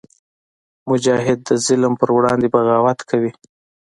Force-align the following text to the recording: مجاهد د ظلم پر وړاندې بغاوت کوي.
مجاهد 0.89 1.39
د 1.49 1.49
ظلم 1.65 1.93
پر 1.99 2.09
وړاندې 2.17 2.47
بغاوت 2.53 2.99
کوي. 3.09 3.31